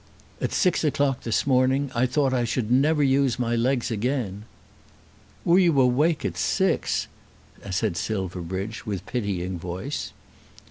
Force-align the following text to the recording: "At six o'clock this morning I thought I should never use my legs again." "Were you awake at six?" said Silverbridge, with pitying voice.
"At 0.41 0.51
six 0.51 0.83
o'clock 0.83 1.21
this 1.21 1.45
morning 1.45 1.91
I 1.93 2.07
thought 2.07 2.33
I 2.33 2.43
should 2.43 2.71
never 2.71 3.03
use 3.03 3.37
my 3.37 3.55
legs 3.55 3.91
again." 3.91 4.45
"Were 5.45 5.59
you 5.59 5.79
awake 5.79 6.25
at 6.25 6.37
six?" 6.37 7.07
said 7.69 7.95
Silverbridge, 7.95 8.83
with 8.87 9.05
pitying 9.05 9.59
voice. 9.59 10.11